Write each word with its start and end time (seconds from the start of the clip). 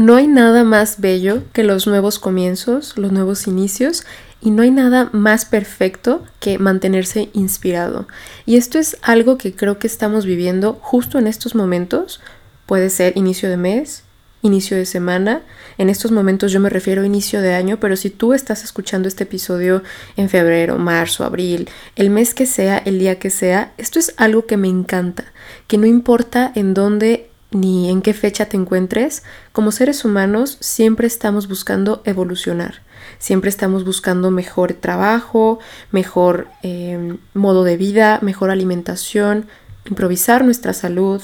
No 0.00 0.16
hay 0.16 0.28
nada 0.28 0.64
más 0.64 1.02
bello 1.02 1.42
que 1.52 1.62
los 1.62 1.86
nuevos 1.86 2.18
comienzos, 2.18 2.96
los 2.96 3.12
nuevos 3.12 3.46
inicios, 3.46 4.06
y 4.40 4.50
no 4.50 4.62
hay 4.62 4.70
nada 4.70 5.10
más 5.12 5.44
perfecto 5.44 6.24
que 6.38 6.58
mantenerse 6.58 7.28
inspirado. 7.34 8.08
Y 8.46 8.56
esto 8.56 8.78
es 8.78 8.96
algo 9.02 9.36
que 9.36 9.54
creo 9.54 9.78
que 9.78 9.86
estamos 9.86 10.24
viviendo 10.24 10.78
justo 10.80 11.18
en 11.18 11.26
estos 11.26 11.54
momentos. 11.54 12.22
Puede 12.64 12.88
ser 12.88 13.14
inicio 13.18 13.50
de 13.50 13.58
mes, 13.58 14.04
inicio 14.40 14.74
de 14.74 14.86
semana. 14.86 15.42
En 15.76 15.90
estos 15.90 16.12
momentos 16.12 16.50
yo 16.50 16.60
me 16.60 16.70
refiero 16.70 17.02
a 17.02 17.06
inicio 17.06 17.42
de 17.42 17.52
año, 17.52 17.78
pero 17.78 17.94
si 17.94 18.08
tú 18.08 18.32
estás 18.32 18.64
escuchando 18.64 19.06
este 19.06 19.24
episodio 19.24 19.82
en 20.16 20.30
febrero, 20.30 20.78
marzo, 20.78 21.24
abril, 21.24 21.68
el 21.94 22.08
mes 22.08 22.32
que 22.32 22.46
sea, 22.46 22.78
el 22.78 22.98
día 22.98 23.18
que 23.18 23.28
sea, 23.28 23.74
esto 23.76 23.98
es 23.98 24.14
algo 24.16 24.46
que 24.46 24.56
me 24.56 24.68
encanta, 24.68 25.26
que 25.66 25.76
no 25.76 25.84
importa 25.84 26.52
en 26.54 26.72
dónde 26.72 27.29
ni 27.50 27.90
en 27.90 28.02
qué 28.02 28.14
fecha 28.14 28.46
te 28.46 28.56
encuentres, 28.56 29.22
como 29.52 29.72
seres 29.72 30.04
humanos 30.04 30.56
siempre 30.60 31.06
estamos 31.06 31.48
buscando 31.48 32.02
evolucionar, 32.04 32.82
siempre 33.18 33.50
estamos 33.50 33.84
buscando 33.84 34.30
mejor 34.30 34.74
trabajo, 34.74 35.58
mejor 35.90 36.48
em, 36.62 37.18
modo 37.34 37.64
de 37.64 37.76
vida, 37.76 38.18
mejor 38.22 38.50
alimentación, 38.50 39.46
improvisar 39.84 40.44
nuestra 40.44 40.72
salud, 40.72 41.22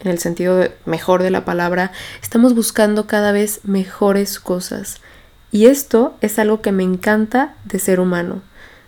en 0.00 0.10
el 0.10 0.18
sentido 0.18 0.68
mejor 0.84 1.22
de 1.22 1.30
la 1.30 1.44
palabra, 1.44 1.92
estamos 2.22 2.54
buscando 2.54 3.06
cada 3.06 3.32
vez 3.32 3.60
mejores 3.64 4.38
cosas. 4.38 4.98
Y 5.50 5.66
esto 5.66 6.16
es 6.20 6.38
algo 6.38 6.60
que 6.60 6.72
me 6.72 6.84
encanta 6.84 7.54
de 7.64 7.78
ser 7.78 8.00
humano. 8.00 8.42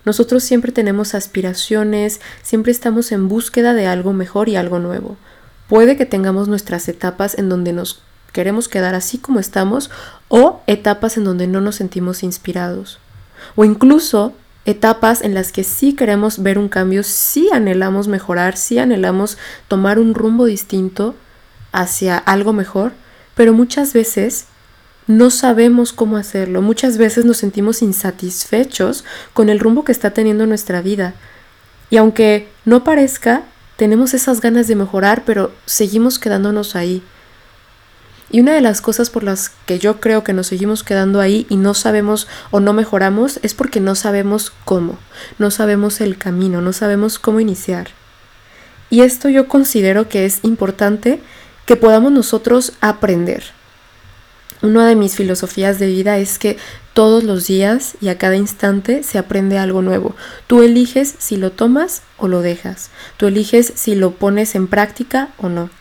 Nosotros 0.05 0.43
siempre 0.43 0.71
tenemos 0.71 1.13
aspiraciones, 1.13 2.21
siempre 2.43 2.71
estamos 2.71 3.11
en 3.11 3.27
búsqueda 3.27 3.73
de 3.73 3.87
algo 3.87 4.13
mejor 4.13 4.49
y 4.49 4.55
algo 4.55 4.79
nuevo. 4.79 5.17
Puede 5.71 5.95
que 5.95 6.05
tengamos 6.05 6.49
nuestras 6.49 6.89
etapas 6.89 7.37
en 7.37 7.47
donde 7.47 7.71
nos 7.71 8.01
queremos 8.33 8.67
quedar 8.67 8.93
así 8.93 9.19
como 9.19 9.39
estamos 9.39 9.89
o 10.27 10.59
etapas 10.67 11.15
en 11.15 11.23
donde 11.23 11.47
no 11.47 11.61
nos 11.61 11.77
sentimos 11.77 12.23
inspirados. 12.23 12.99
O 13.55 13.63
incluso 13.63 14.33
etapas 14.65 15.21
en 15.21 15.33
las 15.33 15.53
que 15.53 15.63
sí 15.63 15.93
queremos 15.93 16.43
ver 16.43 16.57
un 16.57 16.67
cambio, 16.67 17.03
sí 17.03 17.47
anhelamos 17.53 18.09
mejorar, 18.09 18.57
sí 18.57 18.79
anhelamos 18.79 19.37
tomar 19.69 19.97
un 19.97 20.13
rumbo 20.13 20.43
distinto 20.43 21.15
hacia 21.71 22.17
algo 22.17 22.51
mejor, 22.51 22.91
pero 23.33 23.53
muchas 23.53 23.93
veces 23.93 24.47
no 25.07 25.29
sabemos 25.29 25.93
cómo 25.93 26.17
hacerlo, 26.17 26.61
muchas 26.61 26.97
veces 26.97 27.23
nos 27.23 27.37
sentimos 27.37 27.81
insatisfechos 27.81 29.05
con 29.31 29.47
el 29.47 29.61
rumbo 29.61 29.85
que 29.85 29.93
está 29.93 30.11
teniendo 30.11 30.45
nuestra 30.45 30.81
vida. 30.81 31.13
Y 31.89 31.95
aunque 31.95 32.49
no 32.65 32.83
parezca, 32.83 33.43
tenemos 33.81 34.13
esas 34.13 34.41
ganas 34.41 34.67
de 34.67 34.75
mejorar, 34.75 35.23
pero 35.25 35.51
seguimos 35.65 36.19
quedándonos 36.19 36.75
ahí. 36.75 37.01
Y 38.29 38.39
una 38.39 38.53
de 38.53 38.61
las 38.61 38.79
cosas 38.79 39.09
por 39.09 39.23
las 39.23 39.49
que 39.65 39.79
yo 39.79 39.99
creo 39.99 40.23
que 40.23 40.33
nos 40.33 40.45
seguimos 40.45 40.83
quedando 40.83 41.19
ahí 41.19 41.47
y 41.49 41.55
no 41.55 41.73
sabemos 41.73 42.27
o 42.51 42.59
no 42.59 42.73
mejoramos 42.73 43.39
es 43.41 43.55
porque 43.55 43.79
no 43.79 43.95
sabemos 43.95 44.53
cómo, 44.65 44.99
no 45.39 45.49
sabemos 45.49 45.99
el 45.99 46.19
camino, 46.19 46.61
no 46.61 46.73
sabemos 46.73 47.17
cómo 47.17 47.39
iniciar. 47.39 47.87
Y 48.91 49.01
esto 49.01 49.29
yo 49.29 49.47
considero 49.47 50.07
que 50.07 50.25
es 50.25 50.41
importante 50.43 51.19
que 51.65 51.75
podamos 51.75 52.11
nosotros 52.11 52.73
aprender. 52.81 53.45
Una 54.61 54.87
de 54.87 54.95
mis 54.95 55.15
filosofías 55.15 55.79
de 55.79 55.87
vida 55.87 56.19
es 56.19 56.37
que 56.37 56.57
todos 56.93 57.23
los 57.23 57.47
días 57.47 57.95
y 57.99 58.09
a 58.09 58.19
cada 58.19 58.35
instante 58.35 59.01
se 59.01 59.17
aprende 59.17 59.57
algo 59.57 59.81
nuevo. 59.81 60.15
Tú 60.45 60.61
eliges 60.61 61.15
si 61.17 61.35
lo 61.35 61.51
tomas 61.51 62.03
o 62.17 62.27
lo 62.27 62.41
dejas. 62.41 62.91
Tú 63.17 63.25
eliges 63.25 63.73
si 63.75 63.95
lo 63.95 64.11
pones 64.11 64.53
en 64.53 64.67
práctica 64.67 65.29
o 65.37 65.49
no. 65.49 65.71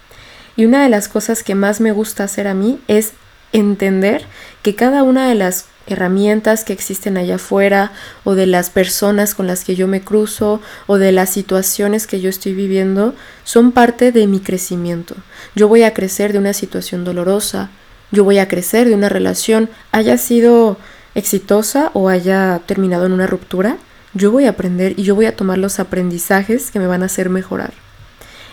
Y 0.56 0.64
una 0.64 0.82
de 0.82 0.88
las 0.88 1.08
cosas 1.08 1.42
que 1.42 1.54
más 1.54 1.80
me 1.80 1.92
gusta 1.92 2.24
hacer 2.24 2.46
a 2.46 2.54
mí 2.54 2.80
es 2.88 3.12
entender 3.52 4.24
que 4.62 4.74
cada 4.74 5.02
una 5.02 5.28
de 5.28 5.34
las 5.34 5.66
herramientas 5.86 6.64
que 6.64 6.72
existen 6.72 7.16
allá 7.16 7.34
afuera 7.34 7.92
o 8.24 8.34
de 8.34 8.46
las 8.46 8.70
personas 8.70 9.34
con 9.34 9.46
las 9.46 9.64
que 9.64 9.74
yo 9.74 9.88
me 9.88 10.00
cruzo 10.00 10.60
o 10.86 10.96
de 10.98 11.12
las 11.12 11.30
situaciones 11.30 12.06
que 12.06 12.20
yo 12.20 12.30
estoy 12.30 12.54
viviendo 12.54 13.14
son 13.44 13.72
parte 13.72 14.12
de 14.12 14.26
mi 14.26 14.40
crecimiento. 14.40 15.16
Yo 15.54 15.68
voy 15.68 15.82
a 15.82 15.92
crecer 15.92 16.32
de 16.32 16.38
una 16.38 16.52
situación 16.52 17.04
dolorosa, 17.04 17.70
yo 18.10 18.24
voy 18.24 18.38
a 18.38 18.48
crecer 18.48 18.88
de 18.88 18.94
una 18.94 19.08
relación, 19.08 19.70
haya 19.92 20.18
sido 20.18 20.76
exitosa 21.14 21.90
o 21.94 22.08
haya 22.08 22.60
terminado 22.66 23.06
en 23.06 23.12
una 23.12 23.26
ruptura, 23.26 23.76
yo 24.14 24.30
voy 24.30 24.46
a 24.46 24.50
aprender 24.50 24.94
y 24.98 25.04
yo 25.04 25.14
voy 25.14 25.26
a 25.26 25.36
tomar 25.36 25.58
los 25.58 25.78
aprendizajes 25.78 26.70
que 26.70 26.80
me 26.80 26.86
van 26.86 27.02
a 27.02 27.06
hacer 27.06 27.30
mejorar. 27.30 27.72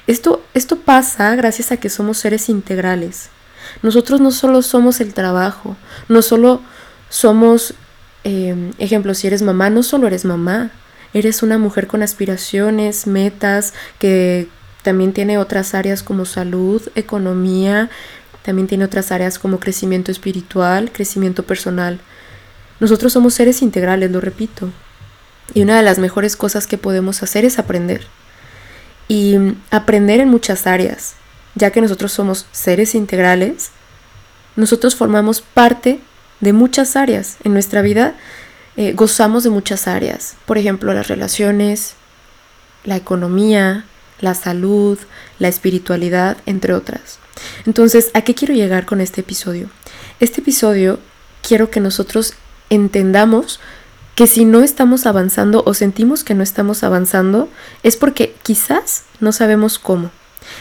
Esto, 0.06 0.44
esto 0.54 0.78
pasa 0.78 1.36
gracias 1.36 1.72
a 1.72 1.78
que 1.78 1.90
somos 1.90 2.18
seres 2.18 2.50
integrales. 2.50 3.30
Nosotros 3.82 4.22
no 4.22 4.32
solo 4.32 4.62
somos 4.62 5.02
el 5.02 5.14
trabajo, 5.14 5.76
no 6.08 6.22
solo 6.22 6.62
somos, 7.10 7.74
eh, 8.24 8.72
ejemplo, 8.78 9.14
si 9.14 9.28
eres 9.28 9.42
mamá, 9.42 9.70
no 9.70 9.84
solo 9.84 10.08
eres 10.08 10.24
mamá, 10.24 10.72
eres 11.14 11.44
una 11.44 11.58
mujer 11.58 11.88
con 11.88 12.04
aspiraciones, 12.04 13.08
metas, 13.08 13.74
que 14.00 14.48
también 14.84 15.12
tiene 15.12 15.38
otras 15.38 15.74
áreas 15.74 16.04
como 16.04 16.26
salud, 16.26 16.82
economía, 16.96 17.90
también 18.48 18.70
tiene 18.70 18.86
otras 18.86 19.12
áreas 19.12 19.40
como 19.40 19.60
crecimiento 19.60 20.10
espiritual, 20.10 20.90
crecimiento 20.94 21.44
personal. 21.44 22.00
Nosotros 22.80 23.12
somos 23.12 23.34
seres 23.34 23.62
integrales, 23.62 24.10
lo 24.10 24.22
repito. 24.22 24.70
Y 25.54 25.64
una 25.64 25.76
de 25.76 25.84
las 25.84 26.00
mejores 26.00 26.38
cosas 26.38 26.66
que 26.66 26.78
podemos 26.78 27.22
hacer 27.22 27.44
es 27.44 27.60
aprender. 27.60 28.08
Y 29.10 29.36
aprender 29.70 30.22
en 30.22 30.30
muchas 30.30 30.66
áreas, 30.66 31.16
ya 31.56 31.72
que 31.72 31.82
nosotros 31.82 32.14
somos 32.14 32.46
seres 32.54 32.96
integrales, 32.96 33.72
nosotros 34.56 34.96
formamos 34.96 35.42
parte 35.42 36.00
de 36.40 36.54
muchas 36.54 36.96
áreas. 36.96 37.36
En 37.44 37.52
nuestra 37.52 37.82
vida 37.82 38.16
eh, 38.78 38.94
gozamos 38.94 39.44
de 39.44 39.50
muchas 39.50 39.90
áreas. 39.90 40.38
Por 40.46 40.58
ejemplo, 40.58 40.94
las 40.94 41.10
relaciones, 41.10 41.96
la 42.86 42.96
economía, 42.96 43.84
la 44.22 44.36
salud, 44.36 44.98
la 45.38 45.50
espiritualidad, 45.50 46.38
entre 46.46 46.74
otras. 46.74 47.20
Entonces, 47.66 48.12
¿a 48.14 48.22
qué 48.22 48.36
quiero 48.36 48.54
llegar 48.54 48.86
con 48.86 49.02
este 49.02 49.22
episodio? 49.22 49.70
Este 50.20 50.42
episodio 50.42 51.00
quiero 51.42 51.70
que 51.70 51.80
nosotros 51.80 52.34
entendamos 52.70 53.60
que 54.16 54.28
si 54.28 54.46
no 54.46 54.64
estamos 54.64 55.06
avanzando 55.06 55.64
o 55.66 55.74
sentimos 55.74 56.24
que 56.24 56.34
no 56.34 56.42
estamos 56.42 56.84
avanzando 56.84 57.50
es 57.84 57.98
porque 57.98 58.36
quizás 58.44 59.04
no 59.20 59.32
sabemos 59.32 59.78
cómo. 59.78 60.10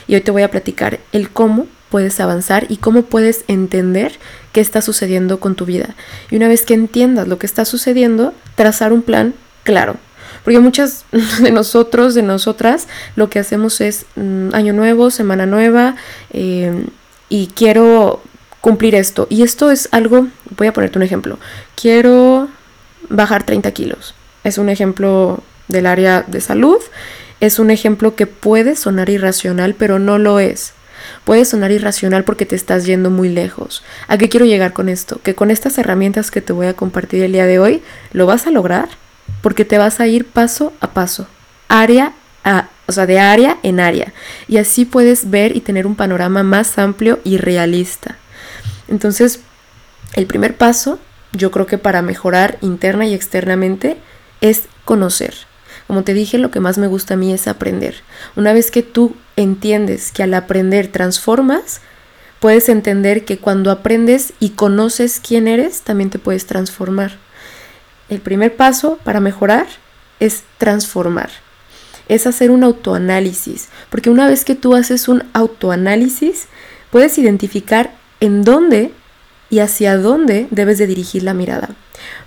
Y 0.06 0.14
hoy 0.14 0.20
te 0.20 0.30
voy 0.30 0.42
a 0.42 0.50
platicar 0.50 1.00
el 1.12 1.30
cómo 1.30 1.66
puedes 1.88 2.20
avanzar 2.20 2.66
y 2.68 2.76
cómo 2.76 3.02
puedes 3.02 3.44
entender 3.48 4.18
qué 4.52 4.60
está 4.60 4.82
sucediendo 4.82 5.40
con 5.40 5.54
tu 5.54 5.64
vida. 5.64 5.94
Y 6.30 6.36
una 6.36 6.48
vez 6.48 6.66
que 6.66 6.74
entiendas 6.74 7.28
lo 7.28 7.38
que 7.38 7.46
está 7.46 7.64
sucediendo, 7.64 8.34
trazar 8.56 8.92
un 8.92 9.02
plan 9.02 9.34
claro. 9.62 9.96
Porque 10.46 10.60
muchas 10.60 11.04
de 11.42 11.50
nosotros, 11.50 12.14
de 12.14 12.22
nosotras, 12.22 12.86
lo 13.16 13.28
que 13.28 13.40
hacemos 13.40 13.80
es 13.80 14.06
mm, 14.14 14.54
año 14.54 14.72
nuevo, 14.72 15.10
semana 15.10 15.44
nueva, 15.44 15.96
eh, 16.32 16.86
y 17.28 17.48
quiero 17.48 18.22
cumplir 18.60 18.94
esto. 18.94 19.26
Y 19.28 19.42
esto 19.42 19.72
es 19.72 19.88
algo, 19.90 20.28
voy 20.56 20.68
a 20.68 20.72
ponerte 20.72 21.00
un 21.00 21.02
ejemplo. 21.02 21.40
Quiero 21.74 22.46
bajar 23.08 23.42
30 23.42 23.72
kilos. 23.72 24.14
Es 24.44 24.56
un 24.56 24.68
ejemplo 24.68 25.42
del 25.66 25.84
área 25.84 26.22
de 26.22 26.40
salud. 26.40 26.78
Es 27.40 27.58
un 27.58 27.72
ejemplo 27.72 28.14
que 28.14 28.28
puede 28.28 28.76
sonar 28.76 29.10
irracional, 29.10 29.74
pero 29.74 29.98
no 29.98 30.16
lo 30.16 30.38
es. 30.38 30.74
Puede 31.24 31.44
sonar 31.44 31.72
irracional 31.72 32.22
porque 32.22 32.46
te 32.46 32.54
estás 32.54 32.86
yendo 32.86 33.10
muy 33.10 33.30
lejos. 33.30 33.82
¿A 34.06 34.16
qué 34.16 34.28
quiero 34.28 34.46
llegar 34.46 34.72
con 34.72 34.88
esto? 34.88 35.20
Que 35.24 35.34
con 35.34 35.50
estas 35.50 35.76
herramientas 35.76 36.30
que 36.30 36.40
te 36.40 36.52
voy 36.52 36.68
a 36.68 36.74
compartir 36.74 37.24
el 37.24 37.32
día 37.32 37.46
de 37.46 37.58
hoy, 37.58 37.82
lo 38.12 38.26
vas 38.26 38.46
a 38.46 38.52
lograr 38.52 38.90
porque 39.42 39.64
te 39.64 39.78
vas 39.78 40.00
a 40.00 40.06
ir 40.06 40.26
paso 40.26 40.72
a 40.80 40.92
paso, 40.92 41.26
área 41.68 42.12
a, 42.44 42.68
o 42.86 42.92
sea, 42.92 43.06
de 43.06 43.18
área 43.18 43.58
en 43.62 43.80
área. 43.80 44.12
Y 44.48 44.58
así 44.58 44.84
puedes 44.84 45.30
ver 45.30 45.56
y 45.56 45.60
tener 45.60 45.86
un 45.86 45.96
panorama 45.96 46.42
más 46.42 46.78
amplio 46.78 47.20
y 47.24 47.38
realista. 47.38 48.16
Entonces, 48.88 49.40
el 50.14 50.26
primer 50.26 50.56
paso, 50.56 50.98
yo 51.32 51.50
creo 51.50 51.66
que 51.66 51.78
para 51.78 52.02
mejorar 52.02 52.58
interna 52.60 53.06
y 53.06 53.14
externamente, 53.14 53.96
es 54.40 54.62
conocer. 54.84 55.34
Como 55.86 56.02
te 56.02 56.14
dije, 56.14 56.38
lo 56.38 56.50
que 56.50 56.60
más 56.60 56.78
me 56.78 56.86
gusta 56.86 57.14
a 57.14 57.16
mí 57.16 57.32
es 57.32 57.46
aprender. 57.46 57.96
Una 58.34 58.52
vez 58.52 58.70
que 58.70 58.82
tú 58.82 59.14
entiendes 59.36 60.10
que 60.10 60.22
al 60.22 60.34
aprender 60.34 60.88
transformas, 60.88 61.80
puedes 62.40 62.68
entender 62.68 63.24
que 63.24 63.38
cuando 63.38 63.70
aprendes 63.70 64.32
y 64.40 64.50
conoces 64.50 65.20
quién 65.20 65.46
eres, 65.48 65.82
también 65.82 66.10
te 66.10 66.18
puedes 66.18 66.46
transformar. 66.46 67.18
El 68.08 68.20
primer 68.20 68.56
paso 68.56 68.98
para 69.02 69.20
mejorar 69.20 69.66
es 70.20 70.44
transformar, 70.58 71.30
es 72.08 72.26
hacer 72.26 72.50
un 72.50 72.62
autoanálisis, 72.62 73.68
porque 73.90 74.10
una 74.10 74.28
vez 74.28 74.44
que 74.44 74.54
tú 74.54 74.74
haces 74.74 75.08
un 75.08 75.24
autoanálisis, 75.32 76.46
puedes 76.90 77.18
identificar 77.18 77.94
en 78.20 78.44
dónde 78.44 78.92
y 79.50 79.58
hacia 79.58 79.96
dónde 79.96 80.46
debes 80.50 80.78
de 80.78 80.86
dirigir 80.86 81.22
la 81.22 81.34
mirada, 81.34 81.70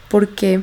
porque 0.10 0.62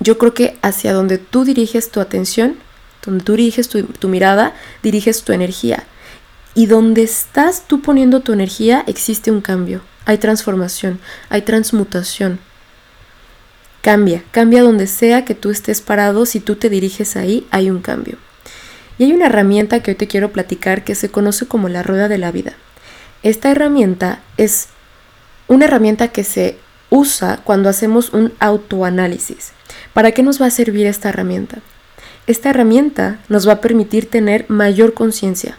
yo 0.00 0.18
creo 0.18 0.34
que 0.34 0.58
hacia 0.62 0.92
donde 0.92 1.18
tú 1.18 1.44
diriges 1.44 1.90
tu 1.90 2.00
atención, 2.00 2.56
donde 3.04 3.24
tú 3.24 3.32
diriges 3.32 3.68
tu, 3.68 3.82
tu 3.84 4.08
mirada, 4.08 4.54
diriges 4.82 5.22
tu 5.24 5.32
energía. 5.32 5.84
Y 6.54 6.66
donde 6.66 7.02
estás 7.02 7.66
tú 7.66 7.82
poniendo 7.82 8.20
tu 8.20 8.32
energía 8.32 8.84
existe 8.86 9.30
un 9.30 9.40
cambio. 9.40 9.82
hay 10.06 10.18
transformación, 10.18 11.00
hay 11.30 11.42
transmutación. 11.42 12.38
Cambia, 13.84 14.24
cambia 14.30 14.62
donde 14.62 14.86
sea 14.86 15.26
que 15.26 15.34
tú 15.34 15.50
estés 15.50 15.82
parado, 15.82 16.24
si 16.24 16.40
tú 16.40 16.56
te 16.56 16.70
diriges 16.70 17.16
ahí, 17.16 17.46
hay 17.50 17.68
un 17.68 17.82
cambio. 17.82 18.16
Y 18.96 19.04
hay 19.04 19.12
una 19.12 19.26
herramienta 19.26 19.82
que 19.82 19.90
hoy 19.90 19.94
te 19.94 20.08
quiero 20.08 20.32
platicar 20.32 20.84
que 20.84 20.94
se 20.94 21.10
conoce 21.10 21.44
como 21.46 21.68
la 21.68 21.82
rueda 21.82 22.08
de 22.08 22.16
la 22.16 22.32
vida. 22.32 22.54
Esta 23.22 23.50
herramienta 23.50 24.22
es 24.38 24.68
una 25.48 25.66
herramienta 25.66 26.08
que 26.08 26.24
se 26.24 26.56
usa 26.88 27.40
cuando 27.44 27.68
hacemos 27.68 28.14
un 28.14 28.32
autoanálisis. 28.40 29.52
¿Para 29.92 30.12
qué 30.12 30.22
nos 30.22 30.40
va 30.40 30.46
a 30.46 30.50
servir 30.50 30.86
esta 30.86 31.10
herramienta? 31.10 31.58
Esta 32.26 32.48
herramienta 32.48 33.18
nos 33.28 33.46
va 33.46 33.52
a 33.52 33.60
permitir 33.60 34.08
tener 34.08 34.46
mayor 34.48 34.94
conciencia. 34.94 35.58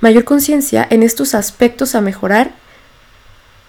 Mayor 0.00 0.24
conciencia 0.24 0.86
en 0.88 1.02
estos 1.02 1.34
aspectos 1.34 1.94
a 1.94 2.00
mejorar 2.00 2.61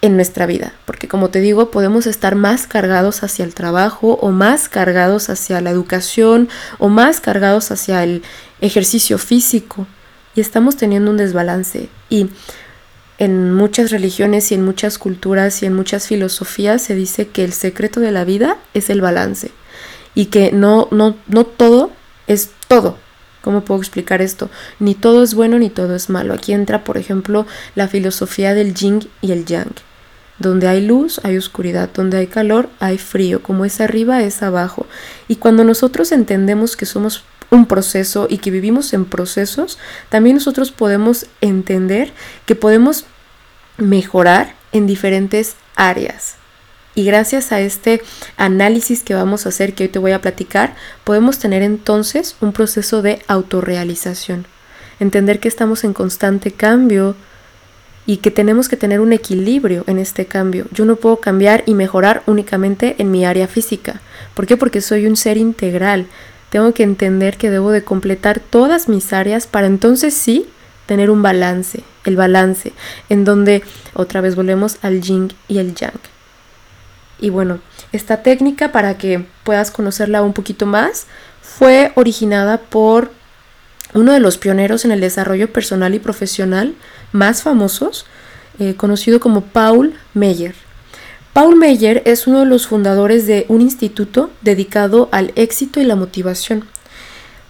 en 0.04 0.16
nuestra 0.16 0.44
vida, 0.44 0.74
porque 0.84 1.08
como 1.08 1.30
te 1.30 1.40
digo, 1.40 1.70
podemos 1.70 2.06
estar 2.06 2.34
más 2.34 2.66
cargados 2.66 3.22
hacia 3.22 3.42
el 3.42 3.54
trabajo 3.54 4.18
o 4.20 4.32
más 4.32 4.68
cargados 4.68 5.30
hacia 5.30 5.62
la 5.62 5.70
educación 5.70 6.50
o 6.78 6.90
más 6.90 7.20
cargados 7.20 7.70
hacia 7.70 8.04
el 8.04 8.22
ejercicio 8.60 9.16
físico 9.16 9.86
y 10.34 10.42
estamos 10.42 10.76
teniendo 10.76 11.10
un 11.10 11.16
desbalance 11.16 11.88
y 12.10 12.28
en 13.16 13.54
muchas 13.54 13.90
religiones 13.90 14.52
y 14.52 14.56
en 14.56 14.62
muchas 14.62 14.98
culturas 14.98 15.62
y 15.62 15.66
en 15.66 15.74
muchas 15.74 16.06
filosofías 16.06 16.82
se 16.82 16.94
dice 16.94 17.28
que 17.28 17.42
el 17.42 17.54
secreto 17.54 17.98
de 18.00 18.12
la 18.12 18.26
vida 18.26 18.58
es 18.74 18.90
el 18.90 19.00
balance 19.00 19.52
y 20.14 20.26
que 20.26 20.52
no, 20.52 20.86
no, 20.90 21.16
no 21.28 21.46
todo 21.46 21.90
es 22.26 22.50
todo. 22.68 22.98
¿Cómo 23.40 23.64
puedo 23.64 23.80
explicar 23.80 24.20
esto? 24.20 24.50
Ni 24.80 24.94
todo 24.94 25.22
es 25.22 25.32
bueno 25.32 25.58
ni 25.58 25.70
todo 25.70 25.94
es 25.94 26.10
malo. 26.10 26.34
Aquí 26.34 26.52
entra, 26.52 26.84
por 26.84 26.98
ejemplo, 26.98 27.46
la 27.74 27.88
filosofía 27.88 28.52
del 28.52 28.74
yin 28.74 29.08
y 29.22 29.32
el 29.32 29.46
yang. 29.46 29.72
Donde 30.38 30.68
hay 30.68 30.84
luz, 30.84 31.20
hay 31.22 31.36
oscuridad. 31.36 31.90
Donde 31.92 32.18
hay 32.18 32.26
calor, 32.26 32.68
hay 32.80 32.98
frío. 32.98 33.42
Como 33.42 33.64
es 33.64 33.80
arriba, 33.80 34.22
es 34.22 34.42
abajo. 34.42 34.86
Y 35.28 35.36
cuando 35.36 35.64
nosotros 35.64 36.12
entendemos 36.12 36.76
que 36.76 36.86
somos 36.86 37.24
un 37.50 37.66
proceso 37.66 38.26
y 38.28 38.38
que 38.38 38.50
vivimos 38.50 38.92
en 38.92 39.04
procesos, 39.04 39.78
también 40.08 40.36
nosotros 40.36 40.72
podemos 40.72 41.26
entender 41.40 42.12
que 42.46 42.54
podemos 42.54 43.04
mejorar 43.76 44.54
en 44.72 44.86
diferentes 44.86 45.56
áreas. 45.76 46.36
Y 46.96 47.04
gracias 47.04 47.50
a 47.50 47.60
este 47.60 48.02
análisis 48.36 49.02
que 49.02 49.14
vamos 49.14 49.46
a 49.46 49.48
hacer, 49.48 49.74
que 49.74 49.84
hoy 49.84 49.88
te 49.88 49.98
voy 49.98 50.12
a 50.12 50.20
platicar, 50.20 50.76
podemos 51.02 51.38
tener 51.38 51.62
entonces 51.62 52.36
un 52.40 52.52
proceso 52.52 53.02
de 53.02 53.22
autorrealización. 53.26 54.46
Entender 55.00 55.40
que 55.40 55.48
estamos 55.48 55.82
en 55.82 55.92
constante 55.92 56.52
cambio 56.52 57.16
y 58.06 58.18
que 58.18 58.30
tenemos 58.30 58.68
que 58.68 58.76
tener 58.76 59.00
un 59.00 59.12
equilibrio 59.12 59.84
en 59.86 59.98
este 59.98 60.26
cambio. 60.26 60.66
Yo 60.72 60.84
no 60.84 60.96
puedo 60.96 61.16
cambiar 61.18 61.62
y 61.66 61.74
mejorar 61.74 62.22
únicamente 62.26 62.96
en 62.98 63.10
mi 63.10 63.24
área 63.24 63.48
física. 63.48 64.00
¿Por 64.34 64.46
qué? 64.46 64.56
Porque 64.56 64.80
soy 64.80 65.06
un 65.06 65.16
ser 65.16 65.36
integral. 65.36 66.06
Tengo 66.50 66.72
que 66.74 66.82
entender 66.82 67.36
que 67.36 67.50
debo 67.50 67.70
de 67.70 67.82
completar 67.82 68.40
todas 68.40 68.88
mis 68.88 69.12
áreas 69.12 69.46
para 69.46 69.66
entonces 69.66 70.14
sí 70.14 70.46
tener 70.86 71.10
un 71.10 71.22
balance, 71.22 71.82
el 72.04 72.16
balance, 72.16 72.72
en 73.08 73.24
donde 73.24 73.62
otra 73.94 74.20
vez 74.20 74.36
volvemos 74.36 74.76
al 74.82 75.00
yin 75.00 75.32
y 75.48 75.58
el 75.58 75.74
yang. 75.74 75.98
Y 77.18 77.30
bueno, 77.30 77.60
esta 77.92 78.22
técnica, 78.22 78.70
para 78.70 78.98
que 78.98 79.24
puedas 79.44 79.70
conocerla 79.70 80.22
un 80.22 80.34
poquito 80.34 80.66
más, 80.66 81.06
fue 81.40 81.92
originada 81.94 82.58
por 82.58 83.10
uno 83.94 84.12
de 84.12 84.20
los 84.20 84.38
pioneros 84.38 84.84
en 84.84 84.92
el 84.92 85.00
desarrollo 85.00 85.52
personal 85.52 85.94
y 85.94 85.98
profesional 85.98 86.74
más 87.12 87.42
famosos, 87.42 88.06
eh, 88.58 88.74
conocido 88.74 89.20
como 89.20 89.42
Paul 89.42 89.94
Meyer. 90.12 90.54
Paul 91.32 91.56
Meyer 91.56 92.02
es 92.04 92.26
uno 92.26 92.40
de 92.40 92.46
los 92.46 92.66
fundadores 92.66 93.26
de 93.26 93.46
un 93.48 93.60
instituto 93.60 94.30
dedicado 94.42 95.08
al 95.10 95.32
éxito 95.36 95.80
y 95.80 95.84
la 95.84 95.96
motivación. 95.96 96.64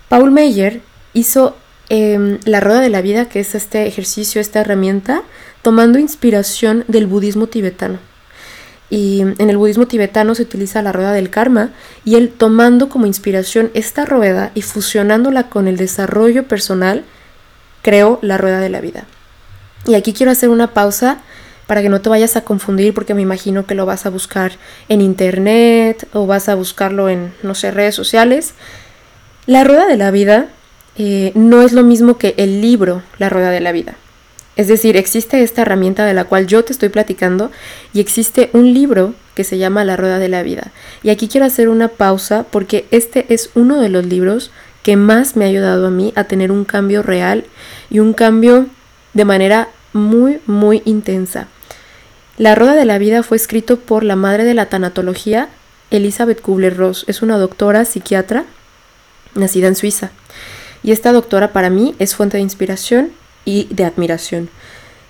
Paul 0.08 0.30
Meyer 0.30 0.80
hizo 1.12 1.56
em, 1.90 2.38
la 2.44 2.60
rueda 2.60 2.80
de 2.80 2.88
la 2.88 3.02
vida, 3.02 3.28
que 3.28 3.40
es 3.40 3.54
este 3.54 3.86
ejercicio, 3.86 4.40
esta 4.40 4.60
herramienta, 4.60 5.22
tomando 5.60 5.98
inspiración 5.98 6.84
del 6.88 7.06
budismo 7.06 7.46
tibetano. 7.46 7.98
Y 8.90 9.22
en 9.22 9.50
el 9.50 9.56
budismo 9.56 9.86
tibetano 9.86 10.34
se 10.34 10.42
utiliza 10.42 10.82
la 10.82 10.92
rueda 10.92 11.12
del 11.12 11.30
karma 11.30 11.70
y 12.04 12.16
él 12.16 12.30
tomando 12.30 12.88
como 12.88 13.06
inspiración 13.06 13.70
esta 13.74 14.04
rueda 14.04 14.52
y 14.54 14.62
fusionándola 14.62 15.48
con 15.48 15.66
el 15.68 15.76
desarrollo 15.76 16.46
personal, 16.46 17.04
creó 17.82 18.18
la 18.22 18.38
rueda 18.38 18.60
de 18.60 18.68
la 18.68 18.80
vida. 18.80 19.04
Y 19.86 19.94
aquí 19.94 20.12
quiero 20.12 20.32
hacer 20.32 20.48
una 20.48 20.72
pausa 20.72 21.18
para 21.66 21.82
que 21.82 21.88
no 21.88 22.00
te 22.00 22.08
vayas 22.08 22.36
a 22.36 22.42
confundir 22.42 22.94
porque 22.94 23.14
me 23.14 23.22
imagino 23.22 23.66
que 23.66 23.74
lo 23.74 23.86
vas 23.86 24.06
a 24.06 24.10
buscar 24.10 24.52
en 24.88 25.00
internet 25.00 26.06
o 26.12 26.26
vas 26.26 26.48
a 26.48 26.54
buscarlo 26.54 27.08
en, 27.08 27.32
no 27.42 27.54
sé, 27.54 27.70
redes 27.70 27.94
sociales. 27.94 28.54
La 29.46 29.64
rueda 29.64 29.86
de 29.86 29.96
la 29.96 30.10
vida 30.10 30.48
eh, 30.96 31.32
no 31.34 31.62
es 31.62 31.72
lo 31.72 31.82
mismo 31.82 32.18
que 32.18 32.34
el 32.36 32.60
libro 32.60 33.02
La 33.18 33.28
rueda 33.28 33.50
de 33.50 33.60
la 33.60 33.72
vida. 33.72 33.94
Es 34.56 34.68
decir, 34.68 34.96
existe 34.96 35.42
esta 35.42 35.62
herramienta 35.62 36.04
de 36.04 36.14
la 36.14 36.24
cual 36.24 36.46
yo 36.46 36.64
te 36.64 36.72
estoy 36.72 36.88
platicando 36.88 37.50
y 37.92 38.00
existe 38.00 38.50
un 38.52 38.72
libro 38.72 39.14
que 39.34 39.42
se 39.44 39.58
llama 39.58 39.84
La 39.84 39.96
Rueda 39.96 40.18
de 40.18 40.28
la 40.28 40.42
Vida. 40.42 40.70
Y 41.02 41.10
aquí 41.10 41.26
quiero 41.26 41.46
hacer 41.46 41.68
una 41.68 41.88
pausa 41.88 42.46
porque 42.50 42.86
este 42.90 43.26
es 43.34 43.50
uno 43.54 43.80
de 43.80 43.88
los 43.88 44.06
libros 44.06 44.52
que 44.84 44.96
más 44.96 45.34
me 45.34 45.44
ha 45.44 45.48
ayudado 45.48 45.88
a 45.88 45.90
mí 45.90 46.12
a 46.14 46.24
tener 46.24 46.52
un 46.52 46.64
cambio 46.64 47.02
real 47.02 47.44
y 47.90 47.98
un 47.98 48.12
cambio 48.12 48.66
de 49.12 49.24
manera 49.24 49.68
muy, 49.92 50.38
muy 50.46 50.82
intensa. 50.84 51.48
La 52.36 52.54
Rueda 52.54 52.74
de 52.74 52.84
la 52.84 52.98
Vida 52.98 53.22
fue 53.22 53.36
escrito 53.36 53.78
por 53.78 54.04
la 54.04 54.16
madre 54.16 54.44
de 54.44 54.54
la 54.54 54.66
tanatología, 54.66 55.48
Elizabeth 55.90 56.40
Kubler-Ross. 56.40 57.04
Es 57.08 57.22
una 57.22 57.38
doctora 57.38 57.84
psiquiatra 57.84 58.44
nacida 59.34 59.68
en 59.68 59.76
Suiza. 59.76 60.10
Y 60.82 60.92
esta 60.92 61.12
doctora 61.12 61.52
para 61.52 61.70
mí 61.70 61.94
es 61.98 62.14
fuente 62.14 62.36
de 62.36 62.42
inspiración 62.42 63.10
y 63.44 63.68
de 63.70 63.84
admiración. 63.84 64.48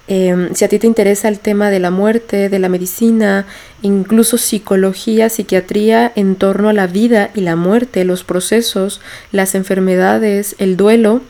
Em, 0.07 0.55
si 0.55 0.65
a 0.65 0.69
ti 0.69 0.79
te 0.79 0.87
interesa 0.87 1.29
el 1.29 1.39
tema 1.41 1.71
de 1.71 1.79
la 1.79 1.91
muerte, 1.91 2.51
de 2.51 2.59
la 2.59 2.69
medicina, 2.69 3.47
incluso 3.81 4.37
psicología, 4.37 5.31
psiquiatría 5.31 6.13
en 6.15 6.37
torno 6.37 6.69
a 6.69 6.75
la 6.75 6.87
vida 6.87 7.31
y 7.35 7.41
la 7.41 7.57
muerte, 7.57 8.05
los 8.05 8.23
procesos, 8.23 9.01
las 9.33 9.55
enfermedades, 9.55 10.57
el 10.59 10.77
duelo 10.77 11.23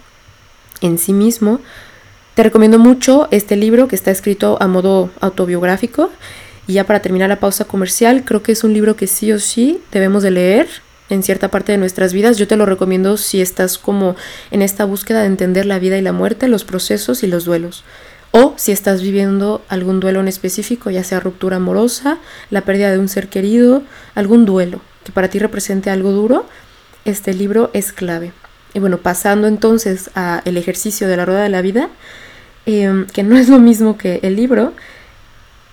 en 0.81 0.99
sí 0.99 1.13
mismo, 1.13 1.61
te 2.35 2.43
recomiendo 2.43 2.81
mucho 2.81 3.29
este 3.31 3.55
libro 3.55 3.87
que 3.87 3.95
está 3.95 4.11
escrito 4.11 4.59
a 4.61 4.67
modo 4.67 5.11
autobiográfico. 5.21 6.11
Y 6.67 6.75
ya 6.75 6.85
para 6.85 7.01
terminar 7.01 7.29
la 7.29 7.39
pausa 7.39 7.67
comercial, 7.67 8.25
creo 8.25 8.43
que 8.43 8.53
es 8.53 8.65
un 8.65 8.73
libro 8.73 8.97
que 8.97 9.07
sí 9.07 9.31
o 9.31 9.39
sí 9.39 9.81
debemos 9.93 10.25
de 10.25 10.33
leer 10.33 10.67
en 11.09 11.23
cierta 11.23 11.49
parte 11.49 11.73
de 11.73 11.79
nuestras 11.79 12.13
vidas. 12.13 12.39
Yo 12.39 12.49
te 12.49 12.57
lo 12.57 12.67
recomiendo 12.67 13.17
si 13.17 13.41
estás 13.41 13.79
como 13.79 14.17
en 14.51 14.63
esta 14.63 14.85
búsqueda 14.85 15.21
de 15.21 15.27
entender 15.27 15.67
la 15.67 15.79
vida 15.79 15.99
y 15.99 16.03
la 16.03 16.13
muerte, 16.13 16.49
los 16.49 16.65
procesos 16.65 17.23
y 17.23 17.27
los 17.27 17.45
duelos. 17.45 17.85
O 18.31 18.55
si 18.57 18.73
estás 18.73 19.03
viviendo 19.03 19.63
algún 19.69 20.01
duelo 20.01 20.21
en 20.21 20.29
específico, 20.29 20.91
ya 20.91 21.05
sea 21.05 21.21
ruptura 21.21 21.57
amorosa, 21.57 22.19
la 22.51 22.63
pérdida 22.63 22.91
de 22.91 22.99
un 22.99 23.09
ser 23.09 23.29
querido, 23.29 23.83
algún 24.15 24.45
duelo 24.45 24.81
que 25.05 25.13
para 25.13 25.29
ti 25.29 25.39
represente 25.39 25.91
algo 25.91 26.13
duro, 26.13 26.47
este 27.05 27.35
libro 27.35 27.71
es 27.75 27.93
clave. 27.93 28.33
Y 28.73 28.81
bueno, 28.81 28.99
pasando 28.99 29.47
entonces 29.47 30.11
a 30.15 30.41
el 30.47 30.57
ejercicio 30.57 31.07
de 31.07 31.17
la 31.17 31.27
rueda 31.27 31.43
de 31.43 31.51
la 31.51 31.61
vida, 31.61 31.91
Em, 32.67 33.07
que 33.07 33.23
no 33.23 33.37
es 33.37 33.49
lo 33.49 33.59
mismo 33.59 33.99
que 33.99 34.21
el 34.23 34.37
libro, 34.37 34.73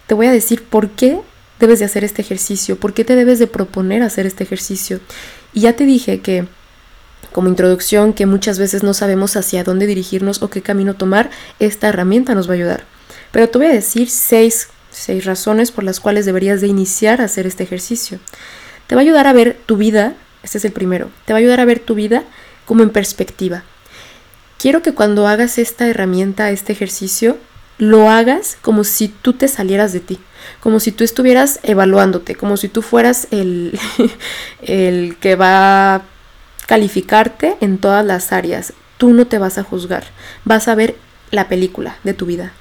te 0.08 0.14
voy 0.14 0.28
a 0.28 0.32
decir 0.32 0.64
por 0.64 0.90
qué 0.90 1.22
debes 1.62 1.80
de 1.80 1.86
hacer 1.86 2.04
este 2.04 2.22
ejercicio, 2.22 2.78
por 2.78 2.94
qué 2.94 3.06
te 3.06 3.16
debes 3.16 3.40
de 3.40 3.48
proponer 3.48 4.04
hacer 4.04 4.26
este 4.26 4.44
ejercicio. 4.44 5.00
Y 5.54 5.62
ya 5.62 5.74
te 5.74 5.86
dije 5.86 6.20
que 6.20 6.48
como 7.32 7.48
introducción 7.48 8.14
que 8.14 8.26
muchas 8.26 8.60
veces 8.60 8.84
no 8.84 8.94
sabemos 8.94 9.36
hacia 9.38 9.64
dónde 9.64 9.88
dirigirnos 9.88 10.42
o 10.42 10.50
qué 10.50 10.62
camino 10.62 10.96
tomar, 10.96 11.30
esta 11.60 11.88
herramienta 11.88 12.36
nos 12.36 12.48
va 12.50 12.54
a 12.54 12.56
ayudar. 12.56 12.84
Pero 13.32 13.48
te 13.50 13.58
voy 13.58 13.68
a 13.68 13.72
decir 13.72 14.10
seis, 14.10 14.68
seis 14.90 15.26
razones 15.26 15.72
por 15.72 15.84
las 15.84 16.00
cuales 16.00 16.26
deberías 16.26 16.60
de 16.60 16.68
iniciar 16.68 17.22
a 17.22 17.26
hacer 17.26 17.48
este 17.48 17.64
ejercicio. 17.64 18.20
Te 18.88 18.96
va 18.96 19.02
a 19.02 19.04
ayudar 19.04 19.28
a 19.28 19.34
ver 19.34 19.58
tu 19.66 19.78
vida, 19.78 20.16
este 20.44 20.58
es 20.58 20.66
el 20.66 20.74
primero, 20.74 21.10
te 21.26 21.34
va 21.34 21.38
a 21.38 21.40
ayudar 21.40 21.62
a 21.62 21.66
ver 21.66 21.80
tu 21.80 21.96
vida 21.96 22.26
como 22.66 22.84
en 22.84 22.90
perspectiva. 22.90 23.64
Quiero 24.58 24.82
que 24.82 24.94
cuando 24.94 25.28
hagas 25.28 25.58
esta 25.58 25.88
herramienta, 25.88 26.52
este 26.52 26.74
ejercicio, 26.74 27.38
lo 27.78 28.10
hagas 28.10 28.58
como 28.62 28.84
si 28.84 29.08
tú 29.08 29.34
te 29.34 29.48
salieras 29.48 29.94
de 29.94 30.00
ti, 30.00 30.20
como 30.60 30.80
si 30.80 30.92
tú 30.92 31.04
estuvieras 31.04 31.60
evaluándote, 31.64 32.36
como 32.36 32.58
si 32.58 32.68
tú 32.68 32.82
fueras 32.82 33.28
el, 33.32 33.80
el 34.62 35.18
que 35.20 35.36
va 35.36 35.96
a 35.96 36.02
calificarte 36.68 37.58
en 37.62 37.78
todas 37.78 38.06
las 38.06 38.32
áreas. 38.32 38.74
Tú 38.98 39.14
no 39.14 39.26
te 39.28 39.40
vas 39.40 39.58
a 39.58 39.64
juzgar, 39.64 40.04
vas 40.46 40.68
a 40.68 40.76
ver 40.76 40.96
la 41.32 41.48
película 41.48 41.98
de 42.04 42.14
tu 42.14 42.26
vida. 42.26 42.54